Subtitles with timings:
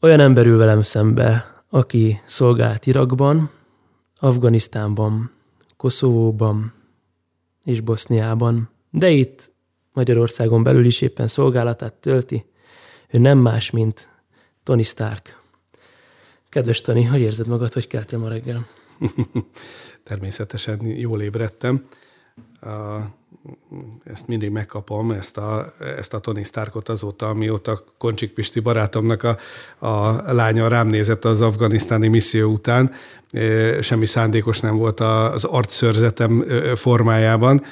[0.00, 3.50] Olyan ember ül velem szembe, aki szolgált Irakban,
[4.18, 5.30] Afganisztánban,
[5.76, 6.72] Koszovóban
[7.64, 9.52] és Boszniában, de itt
[9.92, 12.44] Magyarországon belül is éppen szolgálatát tölti.
[13.08, 14.08] Ő nem más, mint
[14.62, 15.42] Tony Stark.
[16.48, 18.66] Kedves Tony, hogy érzed magad, hogy keltél ma reggel?
[20.04, 21.86] Természetesen jól ébredtem.
[24.04, 29.36] Ezt mindig megkapom, ezt a, ezt a Tony Starkot azóta, amióta Koncsik Pisti barátomnak a,
[29.86, 32.92] a lánya rám nézett az afganisztáni misszió után.
[33.80, 37.62] Semmi szándékos nem volt az arcszörzetem formájában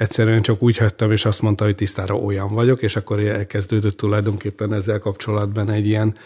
[0.00, 4.72] egyszerűen csak úgy hagytam, és azt mondta, hogy tisztára olyan vagyok, és akkor elkezdődött tulajdonképpen
[4.72, 6.16] ezzel kapcsolatban egy ilyen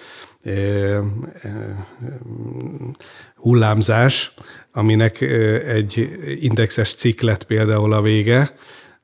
[3.44, 4.34] hullámzás,
[4.72, 5.20] aminek
[5.66, 8.54] egy indexes cikk lett például a vége,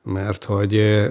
[0.03, 1.01] mert hogy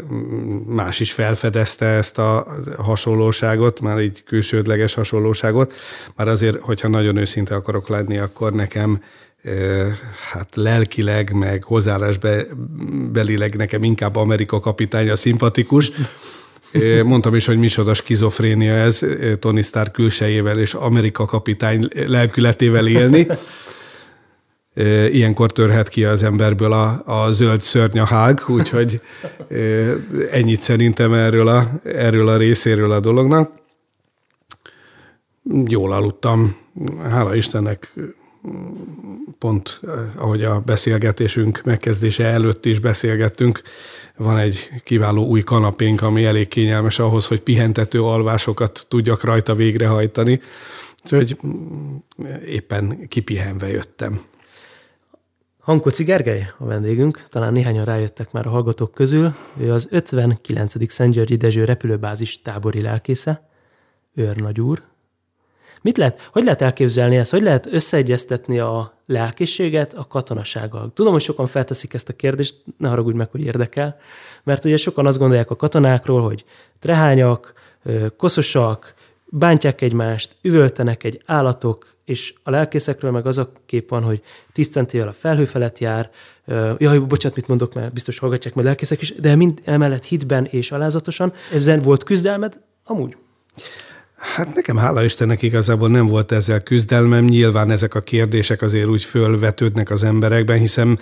[0.67, 2.47] más is felfedezte ezt a
[2.79, 5.75] hasonlóságot, már így külsődleges hasonlóságot,
[6.17, 9.03] már azért, hogyha nagyon őszinte akarok lenni, akkor nekem
[10.33, 15.91] hát lelkileg, meg hozzáállásbelileg nekem inkább Amerika kapitánya szimpatikus.
[17.05, 19.01] Mondtam is, hogy micsoda skizofrénia ez,
[19.39, 23.27] Tony Stark külsejével és Amerika kapitány lelkületével élni.
[25.11, 29.01] Ilyenkor törhet ki az emberből a, a zöld szörny a hág, úgyhogy
[30.31, 33.53] ennyit szerintem erről a, erről a részéről a dolognak.
[35.67, 36.57] Jól aludtam,
[37.11, 37.93] hála Istennek
[39.39, 43.63] pont eh, ahogy a beszélgetésünk megkezdése előtt is beszélgettünk,
[44.17, 50.41] van egy kiváló új kanapénk, ami elég kényelmes ahhoz, hogy pihentető alvásokat tudjak rajta végrehajtani.
[51.05, 51.97] Úgyhogy mm,
[52.47, 54.21] éppen kipihenve jöttem.
[55.61, 59.35] Hankoci Gergely a vendégünk, talán néhányan rájöttek már a hallgatók közül.
[59.61, 60.91] Ő az 59.
[60.93, 63.49] Szent Györgyi Dezső repülőbázis tábori lelkésze,
[64.15, 64.83] őrnagyúr,
[65.83, 67.31] Mit lehet, hogy lehet elképzelni ezt?
[67.31, 70.91] Hogy lehet összeegyeztetni a lelkiséget a katonasággal?
[70.95, 73.97] Tudom, hogy sokan felteszik ezt a kérdést, ne haragudj meg, hogy érdekel,
[74.45, 76.45] mert ugye sokan azt gondolják a katonákról, hogy
[76.79, 77.53] trehányak,
[78.17, 78.95] koszosak,
[79.31, 84.69] bántják egymást, üvöltenek egy állatok, és a lelkészekről meg az a kép van, hogy 10
[84.69, 86.11] centivel a felhő felett jár,
[86.79, 90.73] jaj, bocsánat, mit mondok, mert biztos hallgatják majd lelkészek is, de mind emellett hitben és
[90.73, 91.33] alázatosan.
[91.53, 92.61] Ezen volt küzdelmed?
[92.85, 93.17] Amúgy.
[94.21, 97.25] Hát nekem hála Istennek igazából nem volt ezzel küzdelmem.
[97.25, 100.99] Nyilván ezek a kérdések azért úgy fölvetődnek az emberekben, hiszen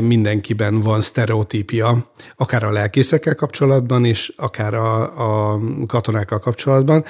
[0.00, 5.02] mindenkiben van sztereotípia, akár a lelkészekkel kapcsolatban is, akár a,
[5.52, 7.04] a katonákkal kapcsolatban.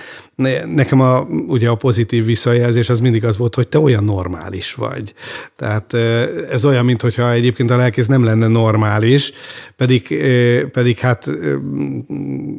[0.66, 5.14] Nekem a, ugye a pozitív visszajelzés az mindig az volt, hogy te olyan normális vagy.
[5.56, 9.32] Tehát eh, ez olyan, mintha egyébként a lelkész nem lenne normális,
[9.76, 10.24] pedig,
[10.72, 11.30] pedig hát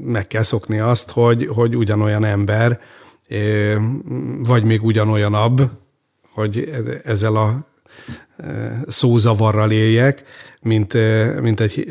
[0.03, 2.79] meg kell szokni azt, hogy, hogy ugyanolyan ember,
[4.43, 5.61] vagy még ugyanolyanabb,
[6.33, 6.69] hogy
[7.03, 7.67] ezzel a
[8.87, 10.23] szózavarral éljek,
[10.61, 10.93] mint,
[11.41, 11.85] mint egy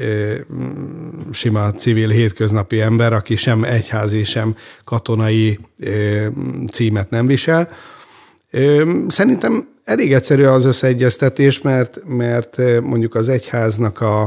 [1.32, 4.54] sima civil hétköznapi ember, aki sem egyházi, sem
[4.84, 5.58] katonai
[6.72, 7.68] címet nem visel.
[9.08, 14.22] Szerintem elég egyszerű az összeegyeztetés, mert, mert mondjuk az egyháznak a,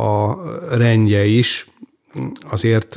[0.00, 0.36] a
[0.76, 1.66] rendje is
[2.50, 2.96] azért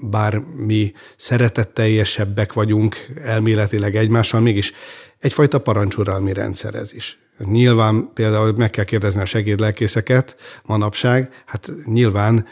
[0.00, 4.72] bár mi szeretetteljesebbek vagyunk elméletileg egymással, mégis
[5.18, 7.18] egyfajta parancsuralmi rendszer ez is.
[7.38, 12.46] Nyilván például meg kell kérdezni a segédlelkészeket manapság, hát nyilván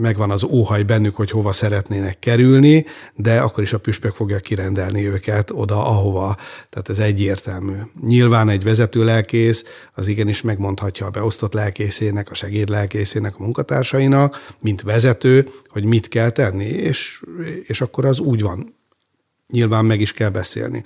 [0.00, 5.06] megvan az óhaj bennük, hogy hova szeretnének kerülni, de akkor is a püspök fogja kirendelni
[5.06, 6.36] őket oda, ahova.
[6.70, 7.74] Tehát ez egyértelmű.
[8.06, 9.64] Nyilván egy vezető lelkész
[9.94, 16.30] az igenis megmondhatja a beosztott lelkészének, a segédlelkészének, a munkatársainak, mint vezető, hogy mit kell
[16.30, 17.22] tenni, és,
[17.66, 18.73] és akkor az úgy van
[19.52, 20.84] nyilván meg is kell beszélni.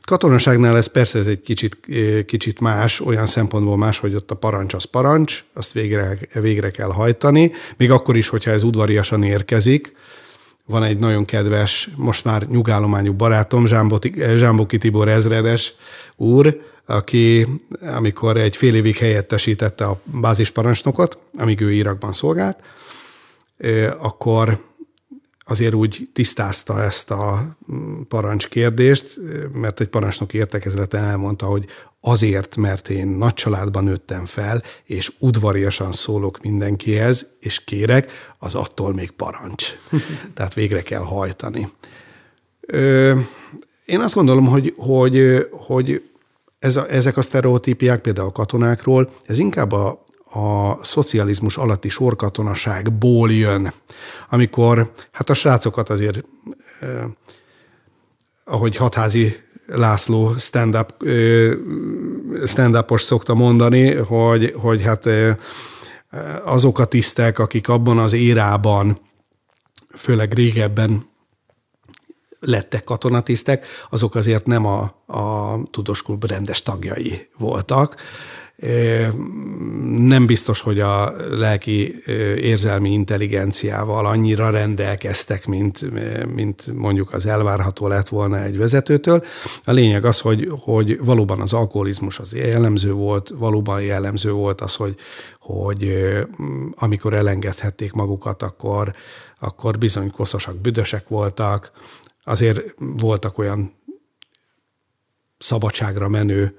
[0.00, 1.78] Katonaságnál ez persze ez egy kicsit,
[2.26, 6.90] kicsit más, olyan szempontból más, hogy ott a parancs az parancs, azt végre, végre kell
[6.90, 9.92] hajtani, még akkor is, hogyha ez udvariasan érkezik.
[10.66, 13.66] Van egy nagyon kedves, most már nyugállományú barátom,
[14.36, 15.74] Zsámboki Tibor ezredes
[16.16, 17.46] úr, aki
[17.80, 22.58] amikor egy fél évig helyettesítette a bázisparancsnokot, amíg ő Irakban szolgált,
[23.98, 24.60] akkor
[25.48, 27.56] azért úgy tisztázta ezt a
[28.08, 29.20] parancskérdést,
[29.52, 31.66] mert egy parancsnok értekezleten elmondta, hogy
[32.00, 38.94] azért, mert én nagy családban nőttem fel, és udvariasan szólok mindenkihez, és kérek, az attól
[38.94, 39.74] még parancs.
[40.34, 41.68] Tehát végre kell hajtani.
[43.84, 46.02] Én azt gondolom, hogy, hogy, hogy
[46.58, 53.32] ez a, ezek a sztereotípiák, például a katonákról, ez inkább a, a szocializmus alatti sorkatonaságból
[53.32, 53.72] jön,
[54.30, 56.24] amikor hát a srácokat azért
[58.44, 60.94] ahogy Hatházi László stand-up,
[62.46, 65.08] stand-upos szokta mondani, hogy, hogy hát
[66.44, 68.98] azok a tisztek, akik abban az érában,
[69.94, 71.06] főleg régebben
[72.40, 77.96] lettek katonatisztek, azok azért nem a, a Tudós rendes tagjai voltak.
[79.96, 82.02] Nem biztos, hogy a lelki
[82.36, 85.80] érzelmi intelligenciával annyira rendelkeztek, mint,
[86.34, 89.24] mint mondjuk az elvárható lett volna egy vezetőtől.
[89.64, 94.74] A lényeg az, hogy, hogy valóban az alkoholizmus az jellemző volt, valóban jellemző volt az,
[94.74, 94.94] hogy,
[95.40, 95.92] hogy
[96.74, 98.94] amikor elengedhették magukat, akkor,
[99.40, 101.70] akkor bizony koszosak, büdösek voltak,
[102.22, 103.72] azért voltak olyan
[105.38, 106.58] szabadságra menő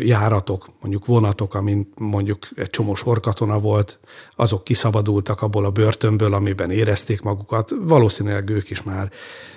[0.00, 3.98] járatok, mondjuk vonatok, amin mondjuk egy csomó sorkatona volt,
[4.36, 7.72] azok kiszabadultak abból a börtönből, amiben érezték magukat.
[7.82, 9.10] Valószínűleg ők is már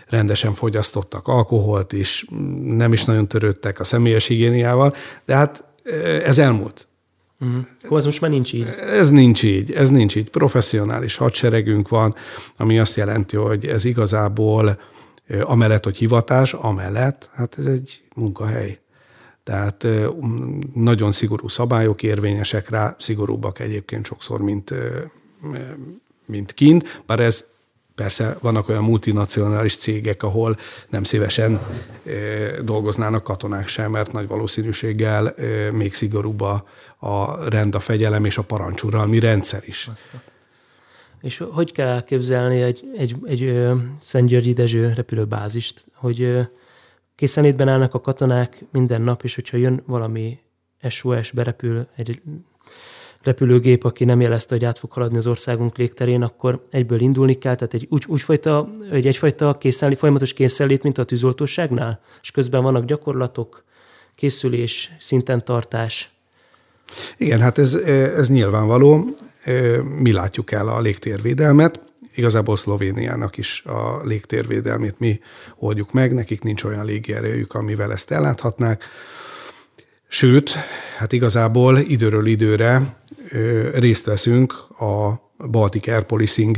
[0.07, 2.25] rendesen fogyasztottak alkoholt is,
[2.63, 4.95] nem is nagyon törődtek a személyes higiéniával,
[5.25, 5.63] de hát
[6.24, 6.88] ez elmúlt.
[7.39, 7.65] Uh-huh.
[7.81, 8.68] Hú, ez most már nincs így.
[8.80, 10.30] Ez nincs így, ez nincs így.
[10.30, 12.15] Professzionális hadseregünk van,
[12.57, 14.80] ami azt jelenti, hogy ez igazából
[15.42, 18.80] amellett, hogy hivatás, amellett, hát ez egy munkahely.
[19.44, 19.88] Tehát
[20.74, 24.74] nagyon szigorú szabályok érvényesek rá, szigorúbbak egyébként sokszor, mint,
[26.25, 27.51] mint kint, bár ez
[27.95, 30.57] Persze vannak olyan multinacionális cégek, ahol
[30.90, 31.62] nem szívesen
[32.63, 35.34] dolgoznának katonák sem, mert nagy valószínűséggel
[35.72, 36.68] még szigorúbb a,
[36.98, 39.89] a rend, a fegyelem és a parancsuralmi rendszer is.
[41.22, 43.62] És hogy kell elképzelni egy, egy, egy
[44.01, 46.48] Szentgyörgyi Dezső repülőbázist, hogy
[47.15, 50.39] készenlétben állnak a katonák minden nap, és hogyha jön valami
[50.89, 52.21] SOS, berepül egy
[53.24, 57.56] repülőgép, aki nem jelezte, hogy át fog haladni az országunk légterén, akkor egyből indulni kell,
[57.56, 62.86] tehát egy, úgy, úgyfajta, egy egyfajta készenlét, folyamatos készenlét, mint a tűzoltóságnál, és közben vannak
[62.86, 63.63] gyakorlatok,
[64.15, 66.12] készülés, szinten tartás.
[67.18, 69.15] Igen, hát ez, ez nyilvánvaló.
[70.00, 71.80] Mi látjuk el a légtérvédelmet,
[72.15, 75.19] igazából Szlovéniának is a légtérvédelmét mi
[75.57, 78.83] oldjuk meg, nekik nincs olyan légierőjük, amivel ezt elláthatnák.
[80.07, 80.51] Sőt,
[80.98, 82.98] hát igazából időről időre
[83.74, 86.57] részt veszünk a Baltic Air Policing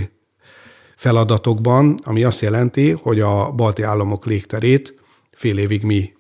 [0.96, 5.00] feladatokban, ami azt jelenti, hogy a balti államok légterét
[5.32, 6.14] fél évig mi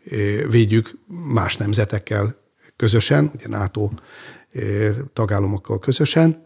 [0.50, 2.36] védjük más nemzetekkel
[2.76, 3.90] közösen, ugye NATO
[5.14, 6.45] tagállamokkal közösen,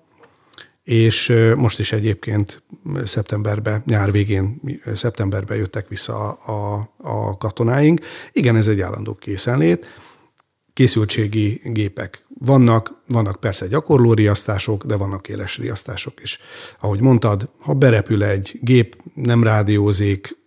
[0.89, 2.63] és most is egyébként
[3.03, 4.62] szeptemberben, nyár végén,
[4.94, 8.00] szeptemberben jöttek vissza a, a, katonáink.
[8.31, 9.88] Igen, ez egy állandó készenlét.
[10.74, 16.39] Készültségi gépek vannak, vannak persze gyakorló riasztások, de vannak éles riasztások is.
[16.80, 20.38] Ahogy mondtad, ha berepül egy gép, nem rádiózik,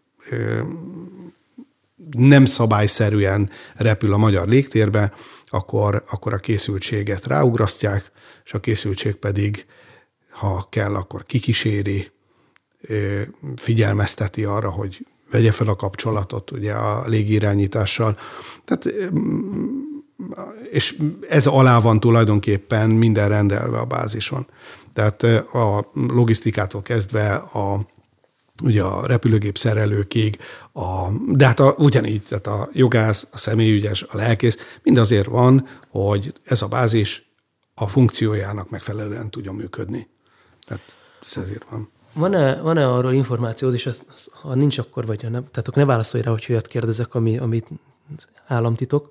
[2.11, 5.13] nem szabályszerűen repül a magyar légtérbe,
[5.47, 8.11] akkor, akkor a készültséget ráugrasztják,
[8.45, 9.67] és a készültség pedig
[10.33, 12.11] ha kell, akkor kikíséri,
[13.57, 18.19] figyelmezteti arra, hogy vegye fel a kapcsolatot ugye a légirányítással.
[18.65, 18.95] Tehát,
[20.71, 20.99] és
[21.29, 24.47] ez alá van tulajdonképpen minden rendelve a bázison.
[24.93, 27.81] Tehát a logisztikától kezdve a
[28.63, 30.39] ugye a repülőgép szerelőkig,
[30.73, 35.67] a, de hát a, ugyanígy, tehát a jogász, a személyügyes, a lelkész, mind azért van,
[35.89, 37.31] hogy ez a bázis
[37.75, 40.09] a funkciójának megfelelően tudjon működni.
[40.67, 41.91] Tehát ez ezért van.
[42.13, 45.85] Van-e, van-e arról információd, és az, az, ha nincs, akkor vagy nem, tehát akkor ne
[45.85, 47.69] válaszolj rá, hogy olyat kérdezek, ami, amit
[48.47, 49.11] államtitok,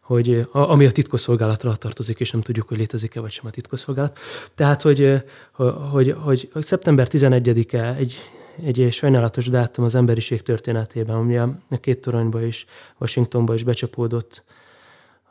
[0.00, 4.18] hogy a, ami a titkosszolgálatra tartozik, és nem tudjuk, hogy létezik-e vagy sem a titkosszolgálat.
[4.54, 5.22] Tehát, hogy,
[5.90, 8.16] hogy, hogy, hogy szeptember 11-e egy,
[8.62, 12.66] egy sajnálatos dátum az emberiség történetében, ami a két toronyba és
[12.98, 14.44] Washingtonba is becsapódott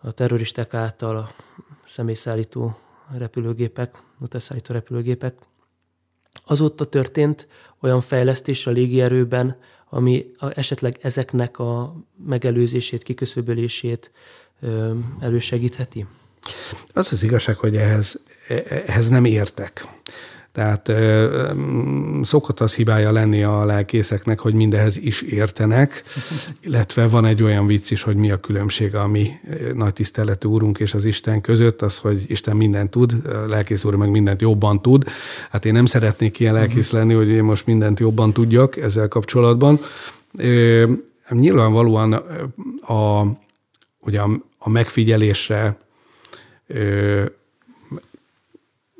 [0.01, 1.32] a terroristák által a
[1.86, 2.78] személyszállító
[3.18, 5.36] repülőgépek, utasszállító repülőgépek.
[6.45, 7.48] Azóta történt
[7.81, 9.57] olyan fejlesztés a légierőben,
[9.89, 11.95] ami esetleg ezeknek a
[12.25, 14.12] megelőzését, kiköszöbölését
[15.19, 16.05] elősegítheti?
[16.93, 19.88] Az az igazság, hogy ehhez, e, ehhez nem értek.
[20.51, 20.91] Tehát
[22.24, 26.03] szokott az hibája lenni a lelkészeknek, hogy mindehez is értenek,
[26.65, 29.32] illetve van egy olyan vicc is, hogy mi a különbség a mi
[29.74, 33.96] nagy tiszteletű úrunk és az Isten között, az, hogy Isten mindent tud, a lelkész úr
[33.96, 35.03] meg mindent jobban tud.
[35.50, 39.79] Hát én nem szeretnék ilyen lelkész lenni, hogy én most mindent jobban tudjak ezzel kapcsolatban.
[41.29, 42.13] Nyilvánvalóan
[42.88, 43.25] a,
[44.00, 45.77] ugye a, a megfigyelésre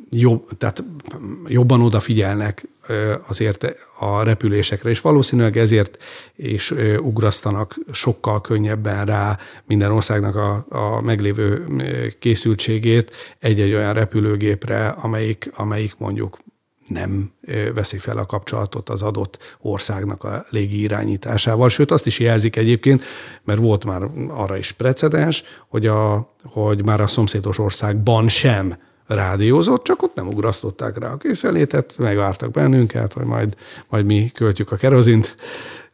[0.10, 0.84] jobb, tehát
[1.48, 2.68] jobban odafigyelnek
[3.28, 5.98] azért a repülésekre, és valószínűleg ezért
[6.36, 11.66] is ugrasztanak sokkal könnyebben rá minden országnak a, a meglévő
[12.20, 16.38] készültségét egy-egy olyan repülőgépre, amelyik, amelyik mondjuk
[16.88, 17.32] nem
[17.74, 21.70] veszi fel a kapcsolatot az adott országnak a légi irányításával.
[21.70, 23.04] Sőt, azt is jelzik egyébként,
[23.44, 28.78] mert volt már arra is precedens, hogy, a, hogy már a szomszédos országban sem
[29.10, 33.56] rádiózott, csak ott nem ugrasztották rá a készenlétet, megvártak bennünket, hogy majd,
[33.90, 35.36] majd mi költjük a kerozint,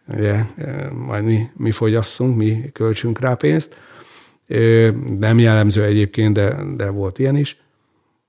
[0.07, 0.45] ugye,
[0.93, 3.77] majd mi, mi fogyasszunk, mi költsünk rá pénzt.
[5.19, 7.57] Nem jellemző egyébként, de, de volt ilyen is,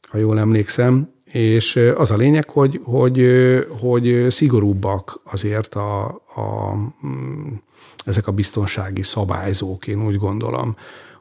[0.09, 1.15] ha jól emlékszem.
[1.33, 3.29] És az a lényeg, hogy, hogy,
[3.81, 6.75] hogy szigorúbbak azért a, a,
[8.05, 10.77] ezek a biztonsági szabályzók, én úgy gondolom,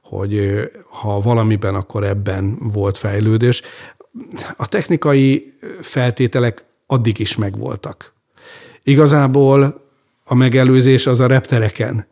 [0.10, 3.62] hogy ha valamiben, akkor ebben volt fejlődés.
[4.58, 8.14] A technikai feltételek addig is megvoltak.
[8.84, 9.84] Igazából
[10.24, 12.08] a megelőzés az a reptereken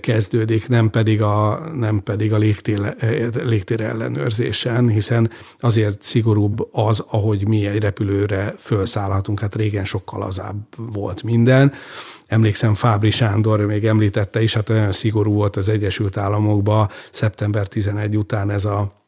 [0.00, 2.96] kezdődik, nem pedig a, nem pedig a légtér,
[3.44, 9.40] légtér ellenőrzésen, hiszen azért szigorúbb az, ahogy mi egy repülőre felszállhatunk.
[9.40, 11.72] Hát régen sokkal lazább volt minden.
[12.26, 18.16] Emlékszem, Fábri Sándor még említette is, hát olyan szigorú volt az Egyesült Államokban szeptember 11
[18.16, 19.03] után ez a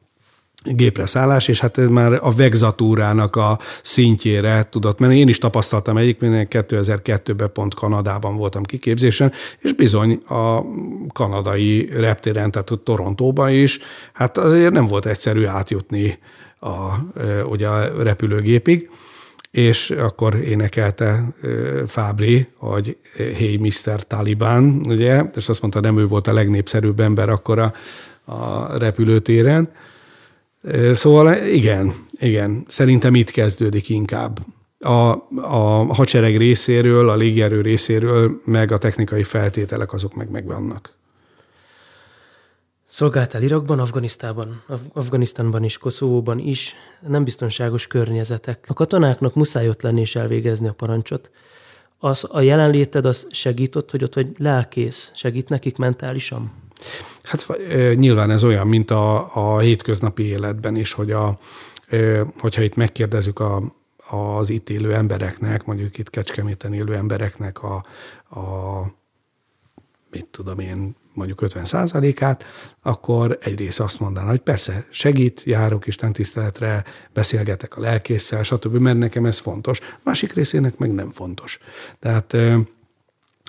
[0.74, 5.18] gépre szállás, és hát ez már a vegzatúrának a szintjére tudott menni.
[5.18, 10.60] Én is tapasztaltam egyébként, 2002-ben pont Kanadában voltam kiképzésen, és bizony a
[11.12, 13.78] kanadai reptéren, tehát a Torontóban is,
[14.12, 16.18] hát azért nem volt egyszerű átjutni
[16.60, 16.94] a,
[17.48, 18.88] ugye a repülőgépig
[19.56, 21.24] és akkor énekelte
[21.86, 24.06] Fábri, hogy Hey Mr.
[24.06, 27.72] Taliban, ugye, és azt mondta, nem ő volt a legnépszerűbb ember akkor a,
[28.24, 29.72] a repülőtéren,
[30.92, 34.38] Szóval igen, igen, szerintem itt kezdődik inkább.
[34.78, 40.94] A, a hadsereg részéről, a légierő részéről, meg a technikai feltételek azok meg megvannak.
[42.88, 46.74] Szolgáltál Irakban, Afganisztánban, Afganisztánban is, Koszovóban is,
[47.06, 48.64] nem biztonságos környezetek.
[48.68, 51.30] A katonáknak muszáj ott lenni és elvégezni a parancsot.
[51.98, 56.52] Az a jelenléted az segított, hogy ott vagy lelkész, segít nekik mentálisan?
[57.22, 57.46] Hát
[57.94, 61.38] nyilván ez olyan, mint a, a hétköznapi életben is, hogy a,
[62.38, 63.74] hogyha itt megkérdezzük a,
[64.10, 67.74] az itt élő embereknek, mondjuk itt Kecskeméten élő embereknek a,
[68.40, 68.40] a
[70.10, 71.64] mit tudom én, mondjuk 50
[72.20, 72.44] át
[72.82, 78.98] akkor egyrészt azt mondaná, hogy persze segít, járok Isten tiszteletre, beszélgetek a lelkészsel, stb., mert
[78.98, 79.80] nekem ez fontos.
[80.02, 81.58] Másik részének meg nem fontos.
[81.98, 82.36] Tehát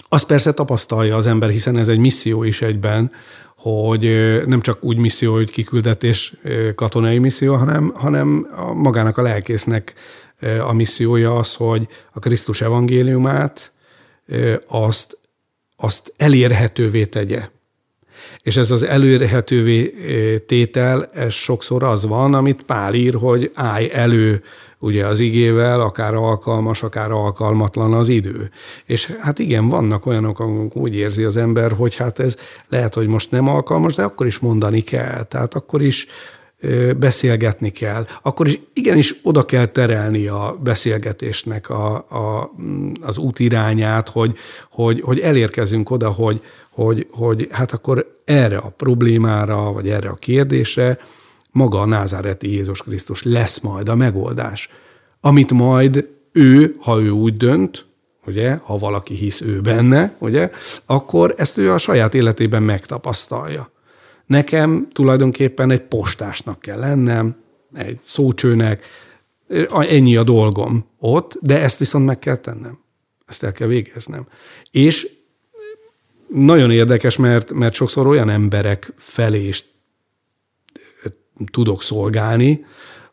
[0.10, 3.12] azt persze tapasztalja az ember, hiszen ez egy misszió is egyben,
[3.58, 4.02] hogy
[4.46, 6.34] nem csak úgy misszió, hogy kiküldetés,
[6.76, 9.94] katonai misszió, hanem, hanem magának a lelkésznek
[10.68, 13.72] a missziója az, hogy a Krisztus evangéliumát
[14.68, 15.20] azt,
[15.76, 17.50] azt elérhetővé tegye.
[18.42, 19.94] És ez az elérhetővé
[20.46, 24.44] tétel, ez sokszor az van, amit Pál ír, hogy állj elő
[24.80, 28.50] ugye az igével, akár alkalmas, akár alkalmatlan az idő.
[28.86, 32.36] És hát igen, vannak olyanok, amik úgy érzi az ember, hogy hát ez
[32.70, 35.24] lehet, hogy most nem alkalmas, de akkor is mondani kell.
[35.24, 36.08] Tehát akkor is
[36.98, 42.52] beszélgetni kell, akkor is igenis oda kell terelni a beszélgetésnek a, a,
[43.02, 44.38] az útirányát, hogy,
[44.72, 46.42] hogy, hogy elérkezünk oda, hogy,
[46.72, 50.98] hogy, hogy hát akkor erre a problémára, vagy erre a kérdésre
[51.58, 54.70] maga a názáreti Jézus Krisztus lesz majd a megoldás,
[55.22, 57.86] amit majd ő, ha ő úgy dönt,
[58.26, 60.50] ugye, ha valaki hisz ő benne, ugye,
[60.86, 63.72] akkor ezt ő a saját életében megtapasztalja.
[64.26, 67.36] Nekem tulajdonképpen egy postásnak kell lennem,
[67.74, 68.86] egy szócsőnek,
[69.70, 72.80] ennyi a dolgom ott, de ezt viszont meg kell tennem.
[73.26, 74.28] Ezt el kell végeznem.
[74.72, 75.10] És
[76.28, 79.66] nagyon érdekes, mert, mert sokszor olyan emberek felé is
[81.52, 82.66] tudok szolgálni,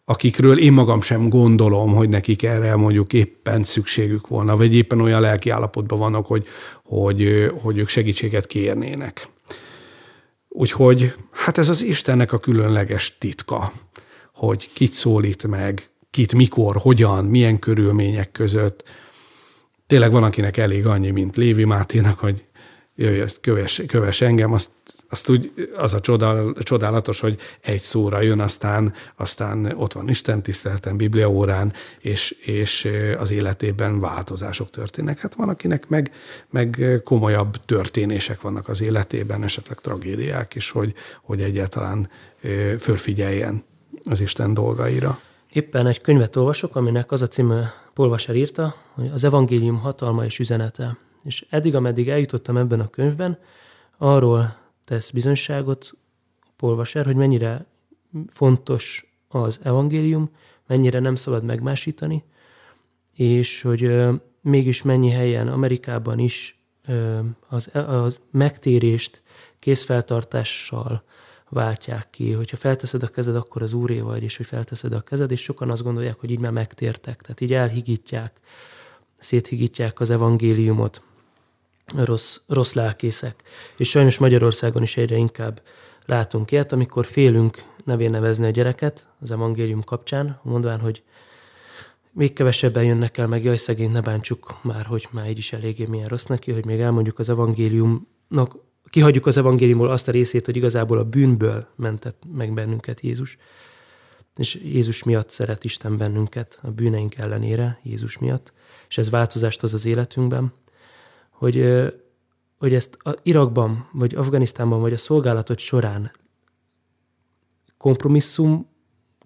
[0.05, 5.21] akikről én magam sem gondolom, hogy nekik erre mondjuk éppen szükségük volna, vagy éppen olyan
[5.21, 6.47] lelki állapotban vannak, hogy,
[6.85, 9.29] hogy, hogy ők segítséget kérnének.
[10.49, 13.73] Úgyhogy hát ez az Istennek a különleges titka,
[14.35, 18.83] hogy kit szólít meg, kit, mikor, hogyan, milyen körülmények között.
[19.87, 22.45] Tényleg van, akinek elég annyi, mint Lévi Máténak, hogy
[22.95, 24.71] jöjj, köves, köves engem, azt
[25.15, 30.43] azt úgy, az a csodál, csodálatos, hogy egy szóra jön, aztán, aztán ott van Isten
[30.43, 35.19] tiszteleten, Bibliaórán, és, és az életében változások történnek.
[35.19, 36.13] Hát van, akinek meg,
[36.51, 42.09] meg komolyabb történések vannak az életében, esetleg tragédiák is, hogy, hogy egyáltalán
[42.79, 43.65] fölfigyeljen
[44.11, 45.21] az Isten dolgaira.
[45.53, 50.39] Éppen egy könyvet olvasok, aminek az a címe, Polvaser írta, hogy az evangélium hatalma és
[50.39, 50.97] üzenete.
[51.25, 53.39] És eddig, ameddig eljutottam ebben a könyvben,
[53.99, 55.95] arról tesz bizonyságot
[56.57, 57.67] Polvaser, hogy mennyire
[58.27, 60.31] fontos az evangélium,
[60.67, 62.25] mennyire nem szabad megmásítani,
[63.15, 64.11] és hogy
[64.41, 66.59] mégis mennyi helyen, Amerikában is
[67.49, 69.23] az, az megtérést
[69.59, 71.05] készfeltartással
[71.49, 75.31] váltják ki, hogyha felteszed a kezed, akkor az úré vagy, és hogy felteszed a kezed,
[75.31, 78.41] és sokan azt gondolják, hogy így már megtértek, tehát így elhigítják,
[79.19, 81.03] széthigítják az evangéliumot,
[81.93, 83.43] rossz, rossz lelkészek.
[83.77, 85.63] És sajnos Magyarországon is egyre inkább
[86.07, 91.03] látunk ilyet, amikor félünk nevén nevezni a gyereket az evangélium kapcsán, mondván, hogy
[92.13, 95.87] még kevesebben jönnek el, meg jaj, szegény, ne bántsuk már, hogy már így is eléggé
[95.87, 98.57] milyen rossz neki, hogy még elmondjuk az evangéliumnak,
[98.91, 103.39] kihagyjuk az evangéliumból azt a részét, hogy igazából a bűnből mentett meg bennünket Jézus.
[104.37, 108.53] És Jézus miatt szeret Isten bennünket, a bűneink ellenére, Jézus miatt,
[108.89, 110.53] és ez változást hoz az életünkben,
[111.35, 111.85] hogy,
[112.59, 116.11] hogy ezt Irakban, vagy Afganisztánban, vagy a szolgálatot során
[117.79, 118.69] kompromisszum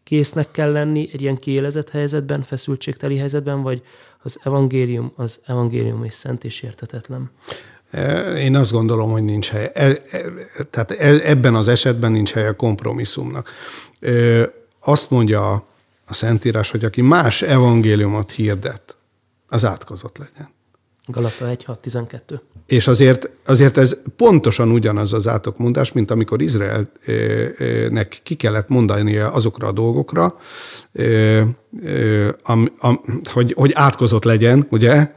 [0.02, 3.82] késznek kell lenni egy ilyen kiélezett helyzetben, feszültségteli helyzetben, vagy
[4.22, 7.30] az evangélium az evangélium és szent és értetetlen?
[7.90, 9.70] E, én azt gondolom, hogy nincs hely.
[9.74, 10.02] E, e,
[10.70, 13.50] tehát ebben az esetben nincs hely a kompromisszumnak.
[14.80, 15.52] Azt mondja
[16.06, 18.96] a Szentírás, hogy aki más evangéliumot hirdet,
[19.48, 20.48] az átkozott legyen.
[21.10, 22.40] Galata 1, 6, 12.
[22.66, 29.66] És azért, azért ez pontosan ugyanaz az átokmondás, mint amikor Izraelnek ki kellett mondania azokra
[29.66, 30.36] a dolgokra,
[32.42, 35.10] am, am, hogy, hogy átkozott legyen, ugye,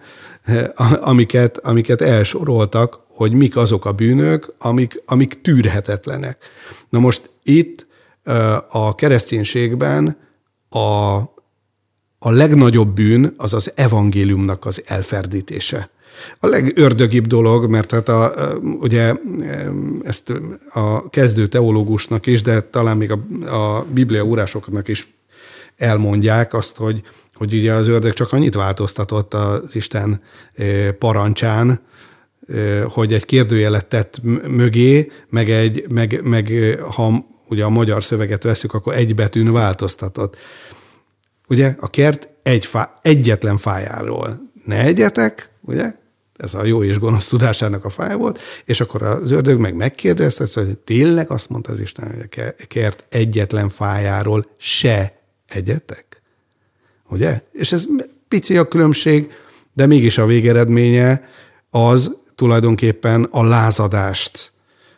[1.02, 6.38] amiket, amiket elsoroltak, hogy mik azok a bűnök, amik, amik tűrhetetlenek.
[6.90, 7.88] Na most itt
[8.70, 10.18] a kereszténységben
[10.70, 11.20] a,
[12.24, 15.90] a legnagyobb bűn az az evangéliumnak az elferdítése.
[16.40, 18.34] A legördögibb dolog, mert hát a,
[18.80, 19.14] ugye
[20.04, 20.34] ezt
[20.74, 25.08] a kezdő teológusnak is, de talán még a, a biblia órásoknak is
[25.78, 27.02] elmondják azt, hogy,
[27.34, 30.22] hogy ugye az ördög csak annyit változtatott az Isten
[31.00, 31.82] parancsán,
[32.84, 38.74] hogy egy kérdőjelet tett mögé, meg, egy, meg, meg ha ugye a magyar szöveget veszük,
[38.74, 40.38] akkor egy betűn változtatott.
[41.52, 45.94] Ugye a kert egy fá, egyetlen fájáról ne egyetek, ugye?
[46.38, 50.48] Ez a jó és gonosz tudásának a fája volt, és akkor az ördög meg megkérdezte,
[50.54, 56.22] hogy tényleg azt mondta az Isten, hogy a kert egyetlen fájáról se egyetek?
[57.10, 57.42] Ugye?
[57.52, 57.86] És ez
[58.28, 59.32] pici a különbség,
[59.74, 61.30] de mégis a végeredménye
[61.70, 64.52] az tulajdonképpen a lázadást,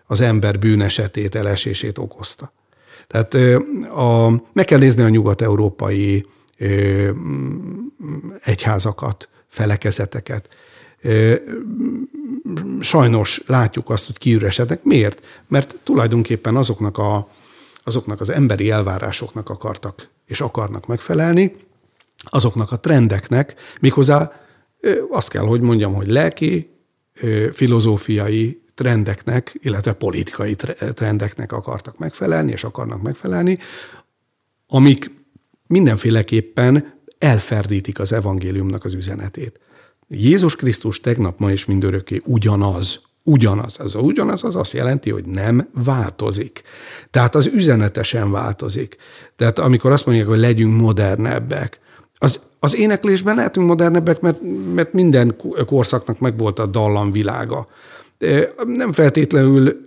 [0.06, 2.54] az ember bűnesetét, elesését okozta.
[3.08, 3.34] Tehát
[3.89, 6.26] a, meg kell nézni a nyugat-európai
[8.43, 10.49] egyházakat, felekezeteket.
[12.80, 14.84] Sajnos látjuk azt, hogy kiüresednek.
[14.84, 15.26] Miért?
[15.47, 17.30] Mert tulajdonképpen azoknak, a,
[17.84, 21.52] azoknak az emberi elvárásoknak akartak és akarnak megfelelni,
[22.23, 24.32] azoknak a trendeknek, méghozzá
[25.10, 26.69] azt kell, hogy mondjam, hogy lelki,
[27.54, 30.56] filozófiai trendeknek, illetve politikai
[30.93, 33.58] trendeknek akartak megfelelni, és akarnak megfelelni,
[34.67, 35.12] amik
[35.67, 39.60] mindenféleképpen elferdítik az evangéliumnak az üzenetét.
[40.08, 43.02] Jézus Krisztus tegnap, ma és mindörökké ugyanaz.
[43.23, 43.80] Ugyanaz.
[43.80, 46.62] Az ugyanaz az azt jelenti, hogy nem változik.
[47.12, 48.95] Tehát az üzenete sem változik.
[49.36, 51.80] Tehát amikor azt mondják, hogy legyünk modernebbek,
[52.23, 54.39] az, az éneklésben lehetünk modernebbek, mert,
[54.73, 57.67] mert minden korszaknak megvolt a dallam világa.
[58.65, 59.80] Nem feltétlenül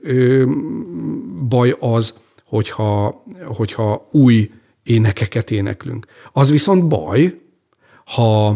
[1.48, 4.50] baj az, hogyha, hogyha új
[4.86, 6.06] énekeket éneklünk.
[6.32, 7.40] Az viszont baj,
[8.04, 8.48] ha,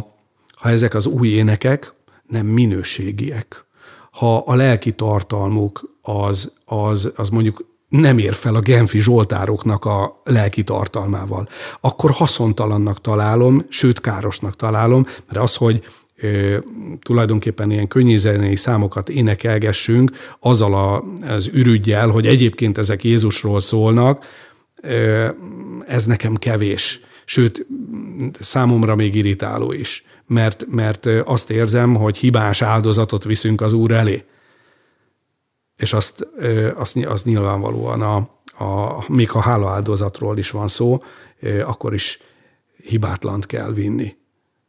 [0.54, 1.92] ha ezek az új énekek
[2.26, 3.64] nem minőségiek.
[4.10, 10.20] Ha a lelki tartalmuk az, az, az mondjuk nem ér fel a Genfi Zsoltároknak a
[10.24, 11.48] lelki tartalmával,
[11.80, 15.84] akkor haszontalannak találom, sőt károsnak találom, mert az, hogy
[16.16, 16.58] ö,
[17.00, 24.26] tulajdonképpen ilyen könnyűzenei számokat énekelgessünk, azzal a, az ürügyjel, hogy egyébként ezek Jézusról szólnak,
[25.86, 27.00] ez nekem kevés.
[27.24, 27.66] Sőt,
[28.40, 34.24] számomra még irritáló is, mert, mert azt érzem, hogy hibás áldozatot viszünk az Úr elé.
[35.76, 36.28] És azt,
[36.74, 38.16] azt, azt nyilvánvalóan, a,
[38.64, 41.02] a, még ha hálaáldozatról is van szó,
[41.64, 42.20] akkor is
[42.84, 44.16] hibátlant kell vinni.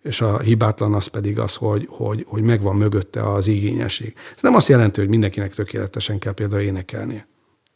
[0.04, 4.14] És a hibátlan az pedig az, hogy, hogy, hogy megvan mögötte az igényesség.
[4.36, 7.28] Ez nem azt jelenti, hogy mindenkinek tökéletesen kell például énekelnie.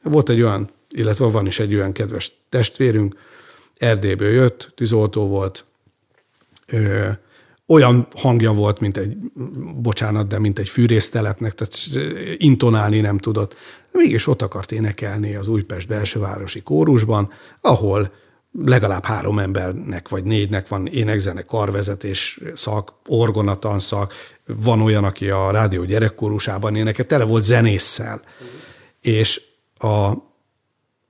[0.04, 3.16] Volt egy olyan illetve van is egy olyan kedves testvérünk,
[3.78, 5.66] Erdélyből jött, tűzoltó volt,
[6.68, 7.10] ö,
[7.68, 9.18] olyan hangja volt, mint egy,
[9.76, 11.74] bocsánat, de mint egy fűrésztelepnek, tehát
[12.38, 13.56] intonálni nem tudott.
[13.92, 17.32] Mégis ott akart énekelni az Újpest belsővárosi kórusban,
[17.62, 18.14] ahol
[18.64, 24.14] legalább három embernek vagy négynek van énekzene, karvezetés szak, orgonatanszak,
[24.46, 28.22] van olyan, aki a rádió gyerekkórusában énekel, tele volt zenésszel.
[28.44, 28.48] Mm.
[29.02, 29.42] És
[29.78, 30.12] a,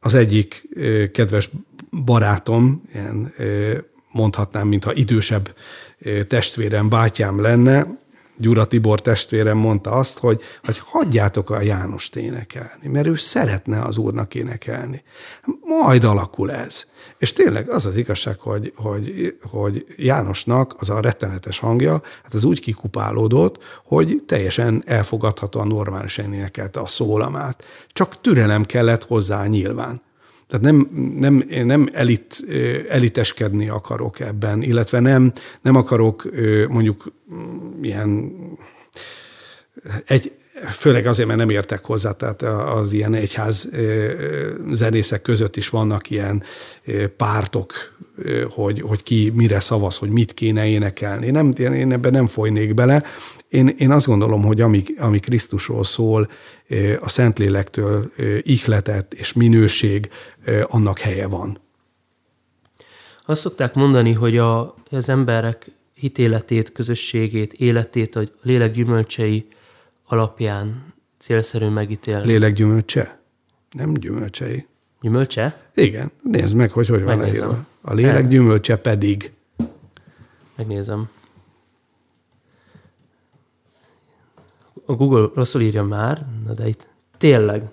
[0.06, 0.68] az egyik
[1.12, 1.50] kedves
[2.06, 3.34] barátom, ilyen
[4.12, 5.56] mondhatnám, mintha idősebb
[6.28, 7.88] testvérem, bátyám lenne,
[8.38, 13.98] Gyura Tibor testvérem mondta azt, hogy, hogy hagyjátok a János énekelni, mert ő szeretne az
[13.98, 15.04] úrnak énekelni.
[15.62, 16.86] Majd alakul ez.
[17.26, 22.44] És tényleg az az igazság, hogy, hogy, hogy Jánosnak az a rettenetes hangja, hát az
[22.44, 27.64] úgy kikupálódott, hogy teljesen elfogadhatóan normálisan énekelte a szólamát.
[27.94, 30.02] Csak türelem kellett hozzá nyilván.
[30.48, 32.46] Tehát nem, nem, nem elit,
[32.90, 36.30] eliteskedni akarok ebben, illetve nem, nem akarok
[36.70, 37.14] mondjuk
[37.82, 38.36] ilyen
[40.06, 40.32] egy,
[40.64, 43.70] főleg azért, mert nem értek hozzá, tehát az ilyen egyház
[44.72, 46.44] zenészek között is vannak ilyen
[47.18, 47.74] pártok,
[48.50, 51.32] hogy, hogy ki mire szavaz, hogy mit kéne énekelni.
[51.32, 53.04] Nem, én ebben nem folynék bele.
[53.50, 56.30] Én, én azt gondolom, hogy ami, ami Krisztusról szól,
[57.00, 60.10] a Szentlélektől ihletett és minőség,
[60.64, 61.60] annak helye van.
[63.26, 69.48] Azt szokták mondani, hogy a, az emberek hitéletét, közösségét, életét a lélek gyümölcsei
[70.06, 72.26] alapján célszerű megítélni.
[72.26, 73.20] Lélek gyümölcse?
[73.72, 74.66] Nem gyümölcsei.
[75.02, 75.58] Gyümölcse?
[75.74, 76.12] Igen.
[76.24, 77.66] Nézd meg, hogy hogy van leírva.
[77.82, 79.32] A lélek gyümölcse pedig.
[80.58, 81.10] Megnézem.
[84.86, 86.88] A Google rosszul írja már, na de itt
[87.18, 87.64] tényleg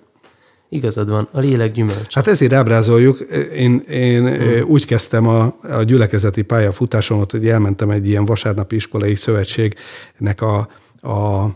[0.69, 2.07] igazad van, a lélek gyümölcse.
[2.19, 3.19] Hát ezért ábrázoljuk.
[3.55, 4.69] Én, én hmm.
[4.69, 10.57] úgy kezdtem a, a gyülekezeti pályafutásomat, hogy elmentem egy ilyen vasárnapi iskolai szövetségnek a,
[11.01, 11.47] a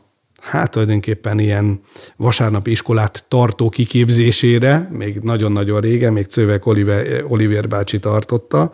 [0.49, 1.79] hát tulajdonképpen ilyen
[2.15, 8.73] vasárnapi iskolát tartó kiképzésére, még nagyon-nagyon régen, még Cövek Oliver, Oliver bácsi tartotta,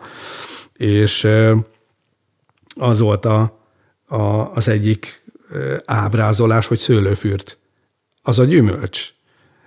[0.76, 1.28] és
[2.76, 3.58] az volt a,
[4.06, 5.22] a, az egyik
[5.84, 7.58] ábrázolás, hogy szőlőfürt.
[8.22, 9.12] Az a gyümölcs.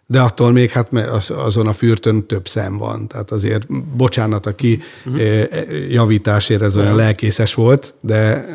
[0.06, 0.94] De attól még hát
[1.30, 3.08] azon a fürtön több szem van.
[3.08, 5.92] Tehát azért, bocsánat, aki uh-huh.
[5.92, 8.46] javításért ez olyan lelkészes volt, de...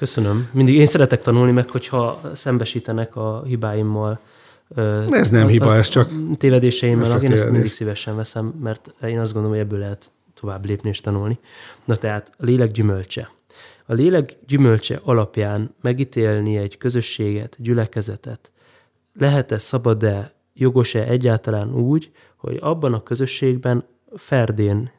[0.00, 0.48] Köszönöm.
[0.52, 4.18] Mindig én szeretek tanulni meg, hogyha szembesítenek a hibáimmal.
[5.10, 6.10] Ez nem a, hiba, ez csak...
[6.38, 10.10] Tévedéseimmel, ez csak én ezt mindig szívesen veszem, mert én azt gondolom, hogy ebből lehet
[10.34, 11.38] tovább lépni és tanulni.
[11.84, 13.30] Na tehát a lélek gyümölcse.
[13.86, 18.50] A lélek gyümölcse alapján megítélni egy közösséget, gyülekezetet,
[19.18, 23.84] lehet-e, szabad-e, jogos-e egyáltalán úgy, hogy abban a közösségben
[24.16, 24.90] ferdén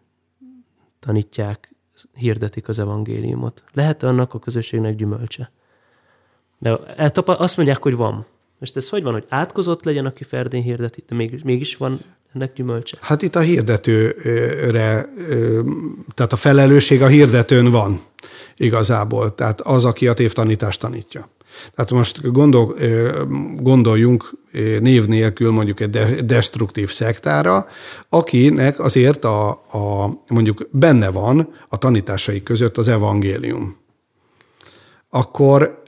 [0.99, 1.70] tanítják,
[2.13, 3.63] hirdetik az evangéliumot.
[3.73, 5.51] Lehet-e annak a közösségnek gyümölcse?
[6.59, 6.79] De
[7.25, 8.25] azt mondják, hogy van.
[8.59, 12.01] Most ez hogy van, hogy átkozott legyen, aki ferdén hirdeti, de mégis, mégis van
[12.33, 12.97] ennek gyümölcse?
[13.01, 15.09] Hát itt a hirdetőre,
[16.13, 18.01] tehát a felelősség a hirdetőn van
[18.57, 19.35] igazából.
[19.35, 21.29] Tehát az, aki a tévtanítást tanítja.
[21.75, 22.75] Tehát most gondol,
[23.55, 24.31] gondoljunk
[24.79, 27.67] név nélkül mondjuk egy destruktív szektára,
[28.09, 33.79] akinek azért a, a, mondjuk benne van a tanításai között az evangélium.
[35.09, 35.81] Akkor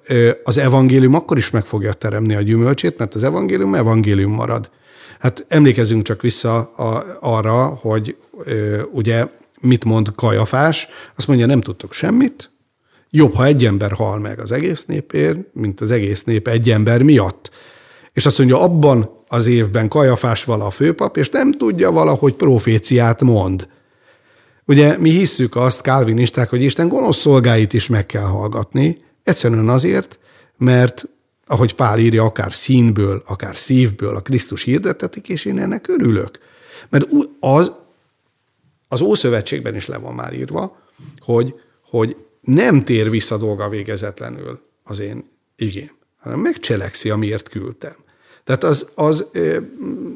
[0.43, 4.69] az evangélium akkor is meg fogja teremni a gyümölcsét, mert az evangélium evangélium marad.
[5.19, 8.15] Hát emlékezzünk csak vissza a, arra, hogy
[8.91, 9.28] ugye
[9.60, 12.52] mit mond Kajafás, azt mondja, nem tudtok semmit,
[13.15, 17.02] jobb, ha egy ember hal meg az egész népért, mint az egész nép egy ember
[17.02, 17.52] miatt.
[18.13, 23.21] És azt mondja, abban az évben Kajafás vala a főpap, és nem tudja valahogy proféciát
[23.21, 23.67] mond.
[24.65, 30.19] Ugye mi hisszük azt, kálvinisták, hogy Isten gonosz szolgáit is meg kell hallgatni, egyszerűen azért,
[30.58, 31.06] mert
[31.45, 36.39] ahogy Pál írja, akár színből, akár szívből a Krisztus hirdetetik, és én ennek örülök.
[36.89, 37.08] Mert
[37.39, 37.71] az,
[38.88, 40.78] az Ószövetségben is le van már írva,
[41.19, 41.56] hogy,
[41.89, 47.96] hogy nem tér vissza dolga végezetlenül az én igém, hanem megcselekszi, amiért küldtem.
[48.44, 49.58] Tehát az, az ö,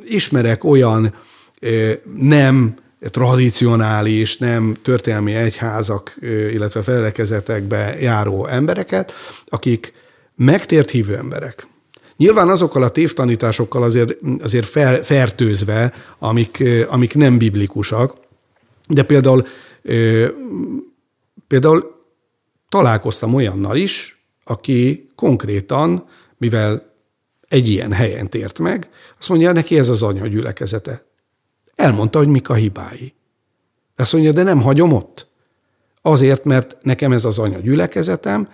[0.04, 1.14] ismerek olyan
[1.60, 9.14] ö, nem tradicionális, nem történelmi egyházak, ö, illetve felekezetekbe járó embereket,
[9.46, 9.94] akik
[10.36, 11.68] megtért hívő emberek.
[12.18, 18.14] Nyilván azokkal a tévtanításokkal azért, azért fer, fertőzve, amik, amik nem biblikusak,
[18.88, 19.48] de például,
[21.48, 21.97] például
[22.70, 26.06] találkoztam olyannal is, aki konkrétan,
[26.38, 26.94] mivel
[27.48, 31.06] egy ilyen helyen tért meg, azt mondja, neki ez az anya gyülekezete.
[31.76, 33.14] Elmondta, hogy mik a hibái.
[33.96, 35.28] Azt mondja, de nem hagyom ott.
[36.02, 38.50] Azért, mert nekem ez az anya gyülekezetem,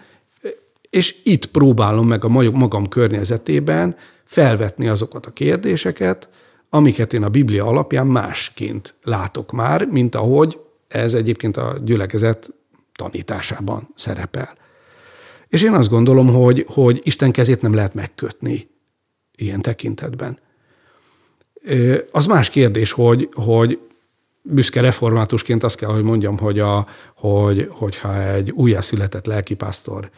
[0.89, 6.30] és itt próbálom meg a magam környezetében felvetni azokat a kérdéseket,
[6.69, 12.54] amiket én a Biblia alapján másként látok már, mint ahogy ez egyébként a gyülekezet
[12.95, 14.58] tanításában szerepel.
[15.47, 18.69] És én azt gondolom, hogy, hogy Isten kezét nem lehet megkötni
[19.36, 20.39] ilyen tekintetben.
[22.12, 23.79] Az más kérdés, hogy, hogy
[24.41, 30.10] büszke reformátusként azt kell, hogy mondjam, hogy, a, hogy, hogyha egy újjászületett lelkipásztor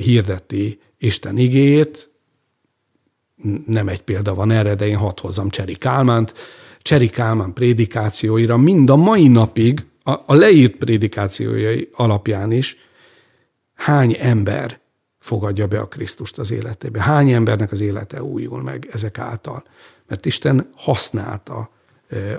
[0.00, 2.10] hirdeti Isten igét,
[3.66, 6.34] nem egy példa van erre, de én hadd hozzam Cseri Kálmánt.
[6.82, 12.76] Cseri Kálmán prédikációira mind a mai napig, a, a leírt prédikációi alapján is
[13.74, 14.80] hány ember
[15.18, 17.02] fogadja be a Krisztust az életébe.
[17.02, 19.64] Hány embernek az élete újul meg ezek által.
[20.06, 21.70] Mert Isten használta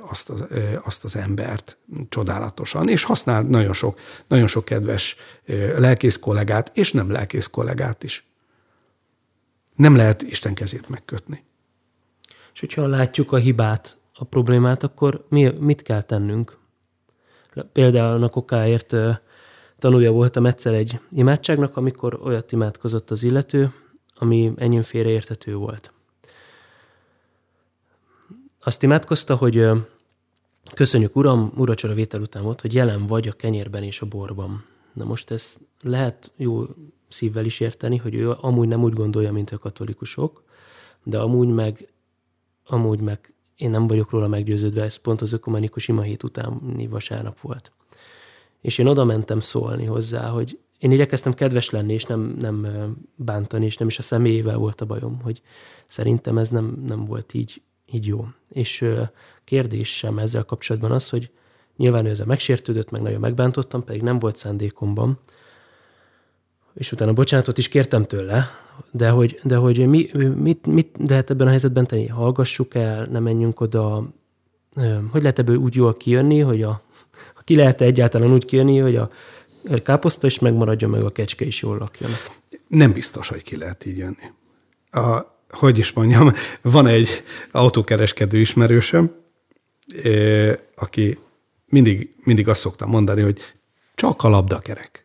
[0.02, 0.44] azt az,
[0.84, 1.78] azt az embert
[2.10, 5.16] csodálatosan, és használ nagyon sok, nagyon sok kedves
[5.78, 8.26] lelkész kollégát, és nem lelkész kollégát is.
[9.76, 11.44] Nem lehet Isten kezét megkötni.
[12.54, 16.58] És hogyha látjuk a hibát, a problémát, akkor mi, mit kell tennünk?
[17.72, 18.96] Például a kokáért
[19.80, 23.74] tanulja voltam egyszer egy imádságnak, amikor olyat imádkozott az illető,
[24.16, 25.94] ami ennyi félreértető volt.
[28.60, 29.68] Azt imádkozta, hogy
[30.74, 34.66] köszönjük Uram, uracsora vétel után volt, hogy jelen vagy a kenyérben és a borban.
[34.94, 36.64] Na most ez lehet jó
[37.08, 40.44] szívvel is érteni, hogy ő amúgy nem úgy gondolja, mint a katolikusok,
[41.04, 41.88] de amúgy meg,
[42.66, 43.33] amúgy meg
[43.64, 47.72] én nem vagyok róla meggyőződve, ez pont az ökumenikus imahét utáni vasárnap volt.
[48.62, 52.68] És én oda mentem szólni hozzá, hogy én igyekeztem kedves lenni, és nem, nem
[53.16, 55.42] bántani, és nem is a személyével volt a bajom, hogy
[55.88, 58.28] szerintem ez nem, nem volt így, így jó.
[58.50, 58.86] És
[59.44, 61.32] kérdésem ezzel kapcsolatban az, hogy
[61.78, 65.20] nyilván ő ezzel megsértődött, meg nagyon megbántottam, pedig nem volt szándékomban,
[66.74, 68.50] és utána bocsánatot is kértem tőle,
[68.92, 72.08] de hogy, de hogy mi, mit, mit lehet ebben a helyzetben tenni?
[72.08, 74.14] Hallgassuk el, ne menjünk oda.
[75.12, 76.82] Hogy lehet ebből úgy jól kijönni, hogy a,
[77.44, 79.10] ki lehet egyáltalán úgy kijönni, hogy a
[79.84, 82.12] káposzta is megmaradjon, meg a kecske is jól lakjon?
[82.68, 84.32] Nem biztos, hogy ki lehet így jönni.
[84.92, 86.32] A, hogy is mondjam,
[86.62, 89.16] van egy autókereskedő ismerősöm,
[90.76, 91.18] aki
[91.66, 93.40] mindig, mindig azt szoktam mondani, hogy
[93.96, 95.03] csak a labda kerek.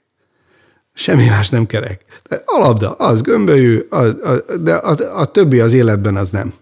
[0.99, 2.01] Semmi más nem kerek.
[2.45, 6.53] A labda, az gömbölyű, a, a, de a, a többi az életben az nem.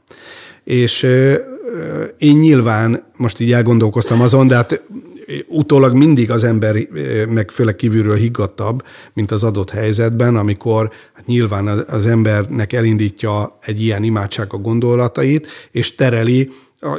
[0.64, 1.35] És ö,
[2.18, 4.83] én nyilván most így elgondolkoztam azon, de hát
[5.49, 6.77] utólag mindig az ember,
[7.29, 13.83] meg főleg kívülről higgadtabb, mint az adott helyzetben, amikor hát nyilván az embernek elindítja egy
[13.83, 16.51] ilyen imádság a gondolatait, és tereli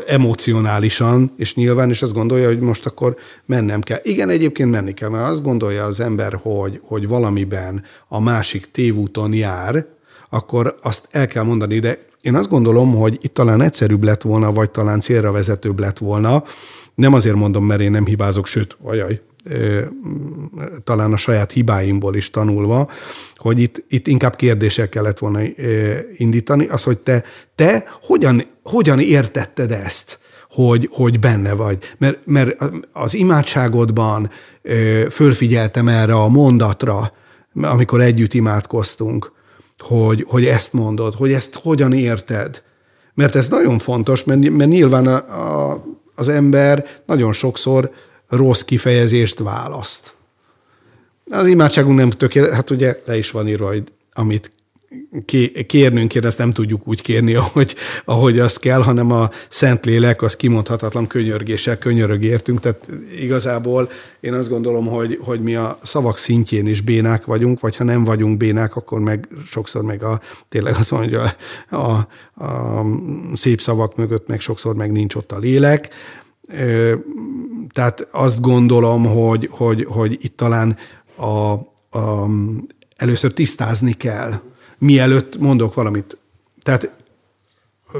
[0.07, 3.99] emocionálisan, és nyilván, és azt gondolja, hogy most akkor mennem kell.
[4.01, 9.33] Igen, egyébként menni kell, mert azt gondolja az ember, hogy, hogy valamiben a másik tévúton
[9.33, 9.85] jár,
[10.29, 14.51] akkor azt el kell mondani, de én azt gondolom, hogy itt talán egyszerűbb lett volna,
[14.51, 16.43] vagy talán célra vezetőbb lett volna.
[16.95, 19.21] Nem azért mondom, mert én nem hibázok, sőt, ajaj,
[20.83, 22.89] talán a saját hibáimból is tanulva,
[23.35, 25.39] hogy itt, itt inkább kérdések kellett volna
[26.17, 27.23] indítani, az, hogy te,
[27.55, 30.19] te hogyan, hogyan értetted ezt?
[30.49, 31.77] hogy, hogy benne vagy.
[31.97, 34.29] Mert, mert az imádságodban
[35.09, 37.13] fölfigyeltem erre a mondatra,
[37.61, 39.31] amikor együtt imádkoztunk,
[39.79, 42.63] hogy, hogy ezt mondod, hogy ezt hogyan érted.
[43.13, 45.15] Mert ez nagyon fontos, mert, mert nyilván a,
[45.71, 45.83] a,
[46.15, 47.91] az ember nagyon sokszor
[48.29, 50.15] rossz kifejezést választ.
[51.25, 53.73] Az imádságunk nem tökéletes, hát ugye le is van írva,
[54.13, 54.51] amit
[55.65, 60.35] kérnünk kér, ezt nem tudjuk úgy kérni, ahogy, ahogy az kell, hanem a Szentlélek az
[60.35, 62.59] kimondhatatlan könyörgéssel könyörög értünk.
[62.59, 67.75] Tehát igazából én azt gondolom, hogy, hogy mi a szavak szintjén is bénák vagyunk, vagy
[67.75, 71.31] ha nem vagyunk bénák, akkor meg sokszor meg a, tényleg azt mondja,
[71.69, 72.07] a, a,
[72.45, 72.85] a
[73.33, 75.89] szép szavak mögött meg sokszor meg nincs ott a lélek.
[77.71, 80.77] Tehát azt gondolom, hogy, hogy, hogy itt talán
[81.15, 81.51] a,
[81.97, 82.29] a,
[82.95, 84.41] először tisztázni kell,
[84.77, 86.17] mielőtt mondok valamit.
[86.63, 86.91] Tehát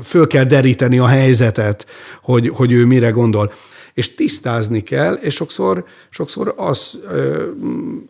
[0.04, 1.86] föl kell deríteni a helyzetet,
[2.22, 3.52] hogy, hogy ő mire gondol.
[3.94, 7.50] És tisztázni kell, és sokszor, sokszor az, ö,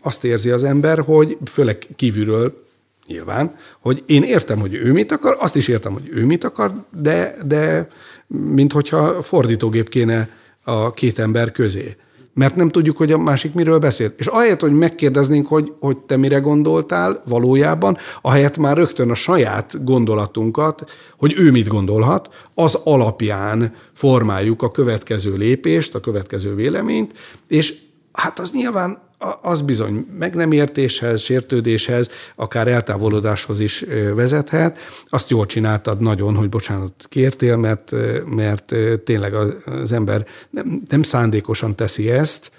[0.01, 2.65] azt érzi az ember, hogy főleg kívülről
[3.07, 6.85] nyilván, hogy én értem, hogy ő mit akar, azt is értem, hogy ő mit akar,
[7.01, 7.87] de, de
[8.27, 10.29] mint hogyha fordítógép kéne
[10.63, 11.95] a két ember közé.
[12.33, 14.13] mert nem tudjuk, hogy a másik miről beszél.
[14.17, 19.83] És ahelyett, hogy megkérdeznénk, hogy, hogy te mire gondoltál valójában, ahelyett már rögtön a saját
[19.83, 27.13] gondolatunkat, hogy ő mit gondolhat, az alapján formáljuk a következő lépést, a következő véleményt,
[27.47, 27.73] és
[28.11, 29.05] hát az nyilván
[29.41, 34.79] az bizony meg nem értéshez, sértődéshez, akár eltávolodáshoz is vezethet.
[35.09, 37.91] Azt jól csináltad nagyon, hogy bocsánat kértél, mert,
[38.25, 39.33] mert tényleg
[39.65, 42.51] az ember nem, nem szándékosan teszi ezt,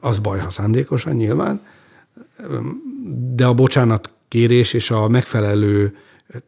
[0.00, 1.62] az baj, ha szándékosan nyilván,
[3.34, 5.96] de a bocsánat kérés és a megfelelő,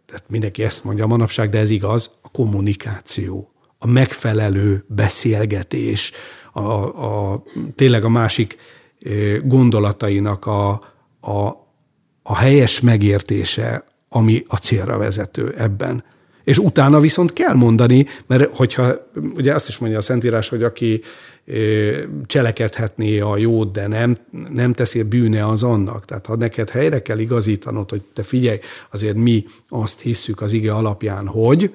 [0.07, 6.13] tehát mindenki ezt mondja manapság, de ez igaz, a kommunikáció, a megfelelő beszélgetés,
[6.53, 7.43] a, a,
[7.75, 8.57] tényleg a másik
[9.45, 10.71] gondolatainak a,
[11.21, 11.47] a,
[12.23, 16.05] a helyes megértése, ami a célra vezető ebben.
[16.45, 18.93] És utána viszont kell mondani, mert hogyha,
[19.35, 21.03] ugye azt is mondja a Szentírás, hogy aki
[22.27, 24.17] cselekedhetné a jót, de nem,
[24.51, 26.05] nem teszi bűne az annak.
[26.05, 28.59] Tehát ha neked helyre kell igazítanod, hogy te figyelj,
[28.91, 31.75] azért mi azt hisszük az ige alapján, hogy,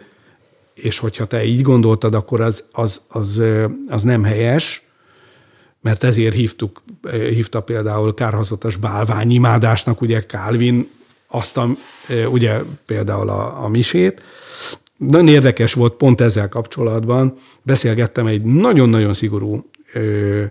[0.77, 3.41] és hogyha te így gondoltad, akkor az, az, az,
[3.87, 4.81] az nem helyes,
[5.81, 10.89] mert ezért hívtuk, hívta például kárhozatos bálványimádásnak, ugye Calvin
[11.27, 11.67] azt a,
[12.31, 14.21] ugye például a, a misét.
[14.97, 17.37] Nagyon érdekes volt pont ezzel kapcsolatban.
[17.61, 20.43] Beszélgettem egy nagyon-nagyon szigorú ö,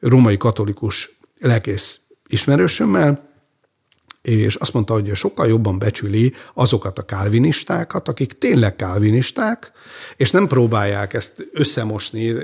[0.00, 3.25] római katolikus lelkész ismerősömmel,
[4.26, 9.72] és azt mondta, hogy sokkal jobban becsüli azokat a kálvinistákat, akik tényleg kálvinisták,
[10.16, 12.34] és nem próbálják ezt összemosni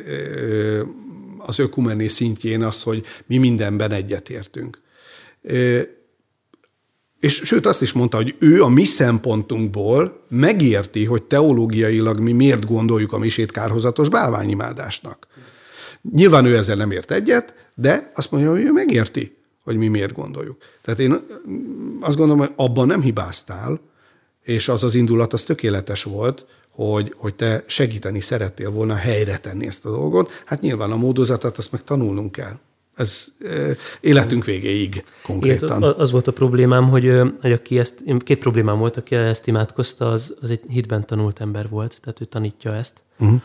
[1.38, 4.80] az ökumeni szintjén az, hogy mi mindenben egyetértünk.
[7.20, 12.66] És sőt azt is mondta, hogy ő a mi szempontunkból megérti, hogy teológiailag mi miért
[12.66, 15.26] gondoljuk a misét kárhozatos bálványimádásnak.
[16.12, 20.12] Nyilván ő ezzel nem ért egyet, de azt mondja, hogy ő megérti, hogy mi miért
[20.12, 20.56] gondoljuk.
[20.80, 21.12] Tehát én
[22.00, 23.80] azt gondolom, hogy abban nem hibáztál,
[24.42, 29.66] és az az indulat, az tökéletes volt, hogy, hogy te segíteni szerettél volna helyre tenni
[29.66, 30.30] ezt a dolgot.
[30.44, 32.58] Hát nyilván a módozatát azt meg tanulnunk kell.
[32.94, 33.24] Ez
[34.00, 35.78] életünk végéig konkrétan.
[35.78, 40.10] Igen, az volt a problémám, hogy, hogy aki ezt, két problémám volt, aki ezt imádkozta,
[40.10, 43.02] az, az egy hitben tanult ember volt, tehát ő tanítja ezt.
[43.18, 43.40] Uh-huh.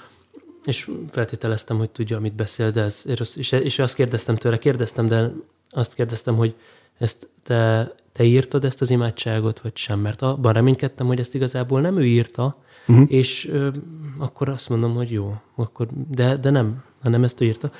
[0.63, 3.01] És feltételeztem, hogy tudja, amit beszél, de ez,
[3.35, 5.31] és, és azt kérdeztem tőle, kérdeztem, de
[5.77, 6.55] azt kérdeztem, hogy
[6.97, 9.99] ezt te, te írtad ezt az imádságot, vagy sem?
[9.99, 13.05] Mert abban reménykedtem, hogy ezt igazából nem ő írta, uh-huh.
[13.11, 13.69] és ö,
[14.17, 17.71] akkor azt mondom, hogy jó, akkor, de, de nem, hanem ezt ő írta.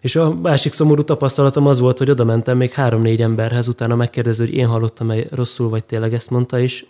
[0.00, 4.44] És a másik szomorú tapasztalatom az volt, hogy oda mentem még három-négy emberhez, utána megkérdező,
[4.44, 6.86] hogy én hallottam-e rosszul, vagy tényleg ezt mondta, és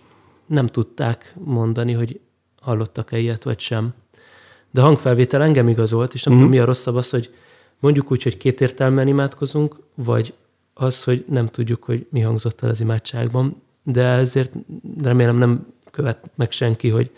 [0.47, 2.21] nem tudták mondani, hogy
[2.61, 3.95] hallottak-e ilyet, vagy sem.
[4.71, 6.49] De a hangfelvétel engem igazolt, és nem uh-huh.
[6.49, 7.35] tudom, mi a rosszabb az, hogy
[7.83, 10.35] mondjuk úgy, hogy két értelmen imádkozunk, vagy
[10.75, 14.53] az, hogy nem tudjuk, hogy mi hangzott el az imádságban, de ezért
[15.03, 17.11] remélem nem követ meg senki, hogy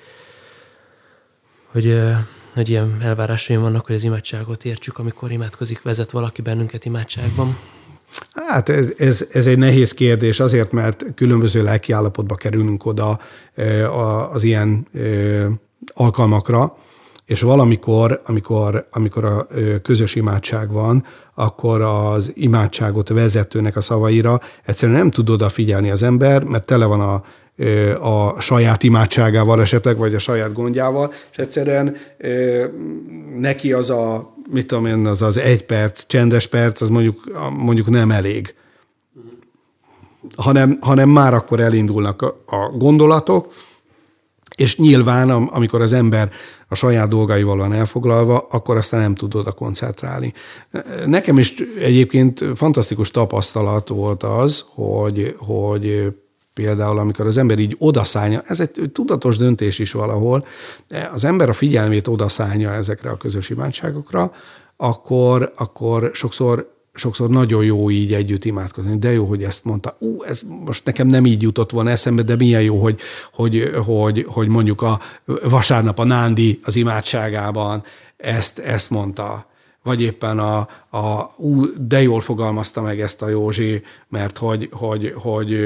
[1.74, 2.00] hogy,
[2.54, 7.58] hogy ilyen elvárásaim vannak, hogy az imádságot értsük, amikor imádkozik, vezet valaki bennünket imádságban?
[8.34, 13.18] Hát ez, ez, ez egy nehéz kérdés azért, mert különböző lelki állapotba kerülünk oda
[14.32, 14.86] az ilyen
[15.94, 16.76] alkalmakra,
[17.26, 19.46] és valamikor, amikor, amikor a
[19.82, 26.42] közös imádság van, akkor az imádságot vezetőnek a szavaira egyszerűen nem tud odafigyelni az ember,
[26.42, 27.22] mert tele van a
[28.00, 31.96] a saját imádságával esetleg, vagy a saját gondjával, és egyszerűen
[33.38, 37.90] neki az a, mit tudom én, az az egy perc, csendes perc, az mondjuk, mondjuk
[37.90, 38.54] nem elég.
[40.36, 43.52] Hanem, hanem már akkor elindulnak a, a gondolatok,
[44.56, 46.30] és nyilván, amikor az ember
[46.68, 50.32] a saját dolgaival van elfoglalva, akkor aztán nem tud oda koncentrálni.
[51.06, 56.12] Nekem is egyébként fantasztikus tapasztalat volt az, hogy, hogy
[56.54, 60.46] például, amikor az ember így odaszánja, ez egy tudatos döntés is valahol,
[61.12, 64.32] az ember a figyelmét odaszánja ezekre a közös imádságokra,
[64.76, 68.98] akkor, akkor sokszor sokszor nagyon jó így együtt imádkozni.
[68.98, 69.96] De jó, hogy ezt mondta.
[69.98, 73.00] Ú, ez most nekem nem így jutott volna eszembe, de milyen jó, hogy,
[73.32, 75.00] hogy, hogy, hogy mondjuk a
[75.42, 77.82] vasárnap a Nándi az imádságában
[78.16, 79.46] ezt, ezt mondta
[79.84, 85.12] vagy éppen a, a ú, de jól fogalmazta meg ezt a Józsi, mert hogy, hogy,
[85.16, 85.62] hogy,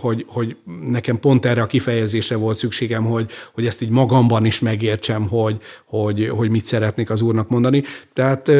[0.00, 0.56] hogy, hogy
[0.86, 5.58] nekem pont erre a kifejezésre volt szükségem, hogy, hogy ezt így magamban is megértsem, hogy,
[5.84, 7.82] hogy, hogy mit szeretnék az úrnak mondani.
[8.12, 8.50] Tehát,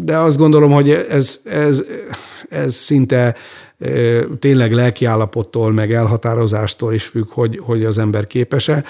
[0.00, 1.84] de azt gondolom, hogy ez, ez,
[2.48, 3.34] ez szinte
[4.38, 8.84] tényleg lelkiállapottól, meg elhatározástól is függ, hogy, hogy az ember képes-e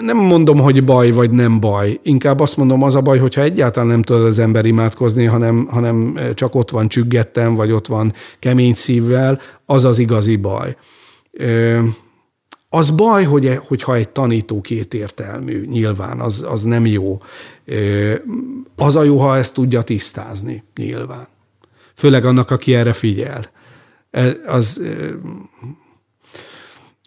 [0.00, 2.00] nem mondom, hogy baj vagy nem baj.
[2.02, 6.18] Inkább azt mondom, az a baj, hogyha egyáltalán nem tud az ember imádkozni, hanem, hanem
[6.34, 10.76] csak ott van csüggettem, vagy ott van kemény szívvel, az az igazi baj.
[12.68, 17.18] Az baj, hogy, hogyha egy tanító kétértelmű, nyilván, az, az nem jó.
[18.76, 21.28] Az a jó, ha ezt tudja tisztázni, nyilván.
[21.94, 23.50] Főleg annak, aki erre figyel.
[24.10, 24.80] E, az,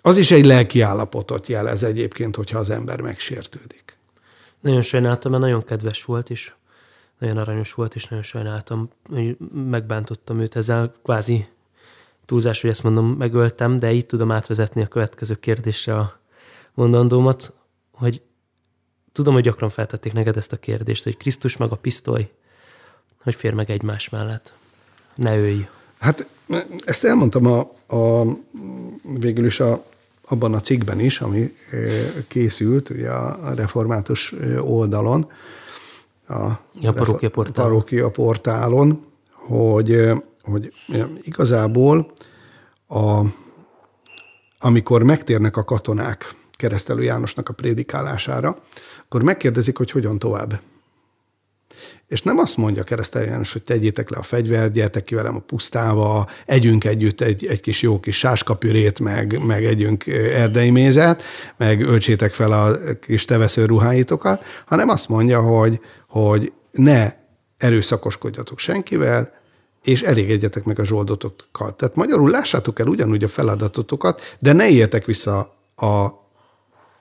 [0.08, 3.97] az is egy lelki állapotot jelez egyébként, hogyha az ember megsértődik.
[4.60, 6.53] Nagyon sajnáltam, mert nagyon kedves volt, és
[7.20, 11.47] nagyon aranyos volt, és nagyon sajnáltam, hogy megbántottam őt ezzel, kvázi
[12.26, 16.20] túlzás, hogy ezt mondom, megöltem, de így tudom átvezetni a következő kérdésre a
[16.74, 17.53] mondandómat,
[17.91, 18.22] hogy
[19.12, 22.32] tudom, hogy gyakran feltették neked ezt a kérdést, hogy Krisztus meg a pisztoly,
[23.24, 24.53] hogy fér meg egymás mellett.
[25.16, 25.68] Ne őj.
[25.99, 26.28] Hát
[26.86, 27.60] ezt elmondtam a,
[27.95, 28.24] a
[29.20, 29.86] végül is a,
[30.28, 31.55] abban a cikkben is, ami
[32.28, 35.32] készült ugye a református oldalon,
[36.28, 36.59] a, a
[36.93, 37.69] parókia portálon.
[37.69, 40.11] parókia portálon, hogy,
[40.41, 40.73] hogy
[41.21, 42.11] igazából
[42.88, 43.21] a,
[44.59, 48.57] amikor megtérnek a katonák keresztelő Jánosnak a prédikálására,
[49.05, 50.61] akkor megkérdezik, hogy hogyan tovább.
[52.07, 55.39] És nem azt mondja keresztelő János, hogy tegyétek le a fegyvert, gyertek ki velem a
[55.39, 61.21] pusztába, együnk együtt egy, egy kis jó kis sáskapürét, meg, meg együnk erdei mézet,
[61.57, 67.13] meg öltsétek fel a kis tevesző ruháitokat, hanem azt mondja, hogy, hogy ne
[67.57, 69.36] erőszakoskodjatok senkivel,
[69.84, 71.75] és elégedjetek meg a zsoldotokkal.
[71.75, 76.07] Tehát magyarul lássátok el ugyanúgy a feladatotokat, de ne éljetek vissza a,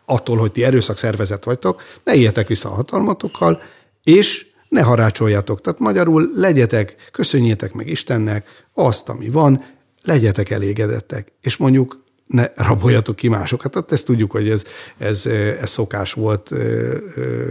[0.04, 3.62] attól, hogy ti erőszakszervezet vagytok, ne éljetek vissza a hatalmatokkal,
[4.02, 4.46] és
[4.76, 5.60] ne harácsoljatok.
[5.60, 9.64] Tehát magyarul legyetek, köszönjétek meg Istennek azt, ami van,
[10.02, 11.32] legyetek elégedettek.
[11.42, 13.72] És mondjuk ne raboljatok ki másokat.
[13.72, 14.64] Tehát ezt tudjuk, hogy ez,
[14.98, 15.26] ez,
[15.60, 16.50] ez szokás volt,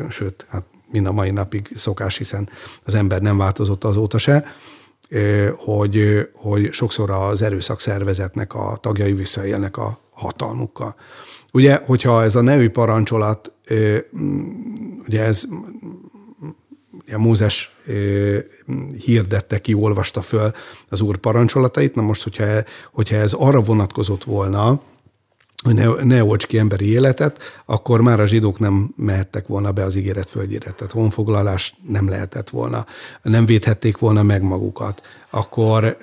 [0.10, 2.50] sőt, hát mind a mai napig szokás, hiszen
[2.84, 4.46] az ember nem változott azóta se,
[5.56, 10.96] hogy, hogy sokszor az erőszak szervezetnek a tagjai visszaélnek a hatalmukkal.
[11.52, 13.52] Ugye, hogyha ez a nevű parancsolat,
[15.08, 15.44] ugye ez
[17.04, 17.76] ugye Mózes
[19.06, 20.52] hirdette ki, olvasta föl
[20.90, 22.46] az úr parancsolatait, na most, hogyha,
[22.92, 24.82] hogyha ez arra vonatkozott volna,
[25.66, 29.84] hogy ne, ne olcs ki emberi életet, akkor már a zsidók nem mehettek volna be
[29.84, 30.72] az ígéret földjére.
[30.72, 32.86] Tehát honfoglalás nem lehetett volna.
[33.22, 35.02] Nem védhették volna meg magukat.
[35.30, 35.98] Akkor,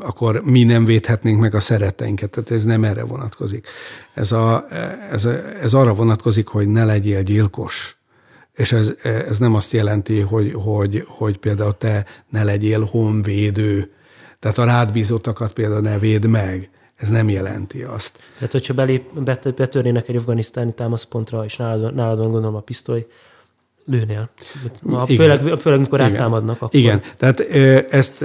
[0.00, 2.30] akkor mi nem védhetnénk meg a szeretteinket.
[2.30, 3.66] Tehát ez nem erre vonatkozik.
[4.14, 4.64] Ez, a,
[5.10, 5.24] ez,
[5.62, 7.96] ez arra vonatkozik, hogy ne legyél gyilkos.
[8.54, 13.92] És ez, ez nem azt jelenti, hogy, hogy, hogy például te ne legyél honvédő.
[14.38, 18.18] Tehát a rád bízottakat például ne véd meg ez nem jelenti azt.
[18.34, 19.20] Tehát, hogyha belép,
[19.56, 23.06] betörnének egy afganisztáni támaszpontra, és nálad, nálad van gondolom a pisztoly,
[23.84, 24.28] lőnél.
[24.90, 26.12] A, főleg, főleg, mikor Igen.
[26.12, 26.62] áttámadnak.
[26.62, 26.80] Akkor.
[26.80, 27.40] Igen, tehát
[27.90, 28.22] ezt,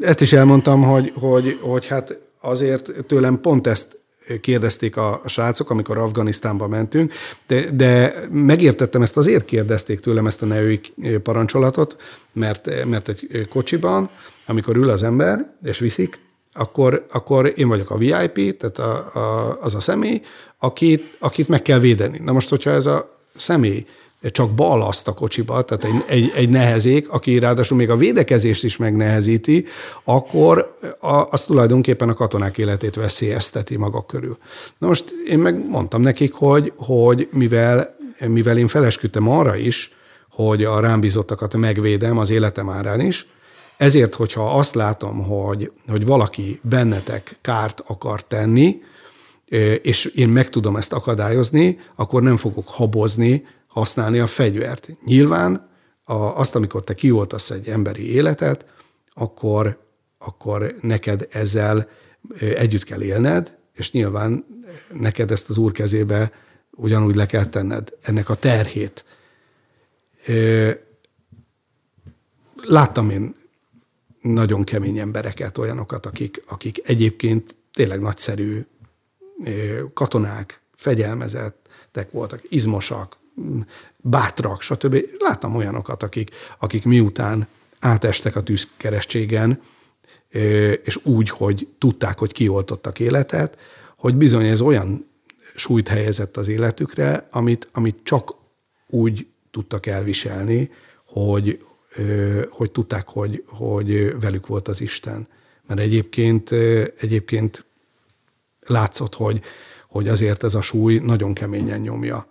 [0.00, 3.98] ezt is elmondtam, hogy, hogy, hogy hát azért tőlem pont ezt
[4.40, 7.12] kérdezték a, a srácok, amikor Afganisztánba mentünk,
[7.46, 10.80] de, de megértettem ezt, azért kérdezték tőlem ezt a neői
[11.22, 11.96] parancsolatot,
[12.32, 14.10] mert, mert egy kocsiban,
[14.46, 16.18] amikor ül az ember, és viszik,
[16.52, 20.20] akkor, akkor én vagyok a VIP, tehát a, a, az a személy,
[20.58, 22.18] akit, akit meg kell védeni.
[22.18, 23.86] Na most, hogyha ez a személy
[24.30, 28.76] csak ballaszt a kocsiba, tehát egy, egy, egy nehezék, aki ráadásul még a védekezést is
[28.76, 29.64] megnehezíti,
[30.04, 34.38] akkor a, az tulajdonképpen a katonák életét veszélyezteti maga körül.
[34.78, 37.96] Na most én meg mondtam nekik, hogy, hogy mivel,
[38.26, 39.94] mivel én felesküdtem arra is,
[40.30, 43.26] hogy a rám bízottakat megvédem az életem árán is,
[43.76, 48.82] ezért, hogyha azt látom, hogy, hogy valaki bennetek kárt akar tenni,
[49.82, 53.46] és én meg tudom ezt akadályozni, akkor nem fogok habozni,
[53.76, 54.88] használni a fegyvert.
[55.04, 55.68] Nyilván
[56.04, 58.64] a, azt, amikor te kioltasz egy emberi életet,
[59.12, 59.78] akkor,
[60.18, 61.88] akkor neked ezzel
[62.38, 64.44] együtt kell élned, és nyilván
[64.92, 66.32] neked ezt az úr kezébe
[66.70, 69.04] ugyanúgy le kell tenned ennek a terhét.
[72.62, 73.34] Láttam én
[74.20, 78.66] nagyon kemény embereket, olyanokat, akik, akik egyébként tényleg nagyszerű
[79.94, 83.16] katonák, fegyelmezettek voltak, izmosak,
[83.96, 85.04] bátrak, stb.
[85.18, 87.46] Láttam olyanokat, akik, akik miután
[87.78, 89.60] átestek a tűzkeresztségen,
[90.84, 93.58] és úgy, hogy tudták, hogy kioltottak életet,
[93.96, 95.06] hogy bizony ez olyan
[95.54, 98.34] súlyt helyezett az életükre, amit, amit csak
[98.86, 100.70] úgy tudtak elviselni,
[101.04, 101.66] hogy,
[102.50, 105.28] hogy tudták, hogy, hogy velük volt az Isten.
[105.66, 106.50] Mert egyébként,
[107.00, 107.64] egyébként
[108.66, 109.40] látszott, hogy,
[109.88, 112.26] hogy azért ez a súly nagyon keményen nyomja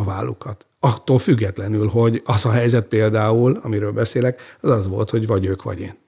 [0.00, 0.66] a vállukat.
[0.80, 5.62] Attól függetlenül, hogy az a helyzet például, amiről beszélek, az az volt, hogy vagy ők,
[5.62, 5.98] vagy én.